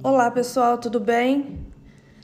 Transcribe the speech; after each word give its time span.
Olá 0.00 0.30
pessoal, 0.30 0.78
tudo 0.78 1.00
bem? 1.00 1.58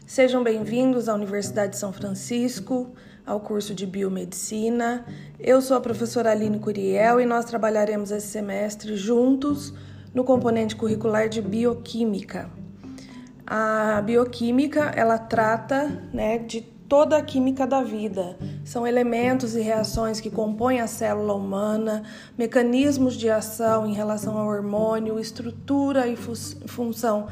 Sejam 0.06 0.44
bem-vindos 0.44 1.08
à 1.08 1.14
Universidade 1.14 1.72
de 1.72 1.78
São 1.78 1.92
Francisco, 1.92 2.92
ao 3.26 3.40
curso 3.40 3.74
de 3.74 3.84
Biomedicina. 3.84 5.04
Eu 5.40 5.60
sou 5.60 5.76
a 5.76 5.80
professora 5.80 6.30
Aline 6.30 6.60
Curiel 6.60 7.20
e 7.20 7.26
nós 7.26 7.44
trabalharemos 7.44 8.12
esse 8.12 8.28
semestre 8.28 8.94
juntos 8.94 9.74
no 10.14 10.22
componente 10.22 10.76
curricular 10.76 11.28
de 11.28 11.42
Bioquímica. 11.42 12.48
A 13.44 14.00
bioquímica, 14.02 14.92
ela 14.94 15.18
trata 15.18 16.00
né, 16.12 16.38
de 16.38 16.60
toda 16.88 17.16
a 17.16 17.22
química 17.22 17.66
da 17.66 17.82
vida. 17.82 18.38
São 18.64 18.86
elementos 18.86 19.56
e 19.56 19.60
reações 19.60 20.20
que 20.20 20.30
compõem 20.30 20.80
a 20.80 20.86
célula 20.86 21.34
humana, 21.34 22.04
mecanismos 22.38 23.16
de 23.16 23.28
ação 23.28 23.84
em 23.84 23.94
relação 23.94 24.38
ao 24.38 24.46
hormônio, 24.46 25.18
estrutura 25.18 26.06
e 26.06 26.16
função 26.16 27.26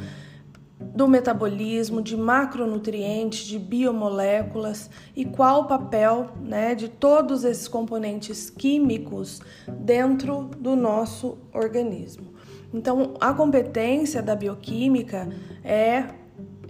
do 0.95 1.09
metabolismo, 1.09 2.02
de 2.02 2.16
macronutrientes, 2.16 3.46
de 3.46 3.59
biomoléculas 3.59 4.90
e 5.14 5.24
qual 5.24 5.62
o 5.62 5.66
papel 5.66 6.30
né, 6.40 6.74
de 6.74 6.88
todos 6.88 7.45
esses 7.45 7.68
componentes 7.68 8.50
químicos 8.50 9.40
dentro 9.68 10.50
do 10.59 10.76
nosso 10.76 11.38
organismo. 11.52 12.32
Então, 12.73 13.14
a 13.20 13.34
competência 13.34 14.23
da 14.23 14.34
bioquímica 14.34 15.28
é 15.62 16.06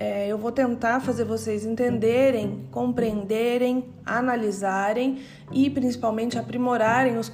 é, 0.02 0.26
eu 0.26 0.36
vou 0.36 0.50
tentar 0.50 0.98
fazer 0.98 1.24
vocês 1.24 1.64
entenderem, 1.64 2.66
compreenderem, 2.72 3.84
analisarem 4.04 5.20
e 5.52 5.70
principalmente 5.70 6.36
aprimorarem 6.36 7.16
os, 7.18 7.30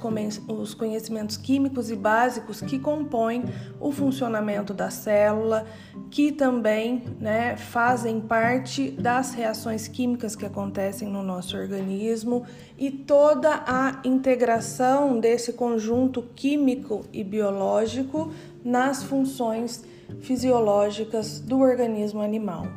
os 0.47 0.75
conhecimentos 0.75 1.35
químicos 1.35 1.89
e 1.89 1.95
básicos 1.95 2.61
que 2.61 2.77
compõem 2.77 3.43
o 3.79 3.91
funcionamento 3.91 4.71
da 4.71 4.91
célula, 4.91 5.65
que 6.11 6.31
também 6.31 7.05
né, 7.19 7.57
fazem 7.57 8.21
parte 8.21 8.91
das 8.91 9.33
reações 9.33 9.87
químicas 9.87 10.35
que 10.35 10.45
acontecem 10.45 11.07
no 11.09 11.23
nosso 11.23 11.57
organismo 11.57 12.45
e 12.77 12.91
toda 12.91 13.63
a 13.65 13.99
integração 14.03 15.19
desse 15.19 15.53
conjunto 15.53 16.21
químico 16.35 17.03
e 17.11 17.23
biológico 17.23 18.31
nas 18.63 19.01
funções 19.01 19.83
fisiológicas 20.21 21.39
do 21.39 21.59
organismo 21.59 22.21
animal. 22.21 22.67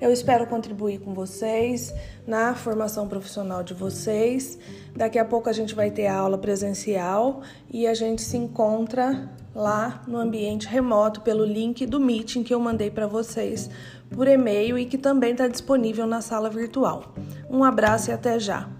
Eu 0.00 0.12
espero 0.12 0.46
contribuir 0.46 1.00
com 1.00 1.12
vocês 1.12 1.92
na 2.24 2.54
formação 2.54 3.08
profissional 3.08 3.64
de 3.64 3.74
vocês. 3.74 4.56
Daqui 4.94 5.18
a 5.18 5.24
pouco 5.24 5.48
a 5.48 5.52
gente 5.52 5.74
vai 5.74 5.90
ter 5.90 6.06
a 6.06 6.16
aula 6.16 6.38
presencial 6.38 7.42
e 7.68 7.84
a 7.86 7.94
gente 7.94 8.22
se 8.22 8.36
encontra 8.36 9.28
lá 9.52 10.02
no 10.06 10.18
ambiente 10.18 10.68
remoto 10.68 11.20
pelo 11.22 11.44
link 11.44 11.84
do 11.84 11.98
meeting 11.98 12.44
que 12.44 12.54
eu 12.54 12.60
mandei 12.60 12.90
para 12.92 13.08
vocês 13.08 13.68
por 14.10 14.28
e-mail 14.28 14.78
e 14.78 14.86
que 14.86 14.96
também 14.96 15.32
está 15.32 15.48
disponível 15.48 16.06
na 16.06 16.20
sala 16.20 16.48
virtual. 16.48 17.12
Um 17.50 17.64
abraço 17.64 18.10
e 18.10 18.12
até 18.14 18.38
já! 18.38 18.77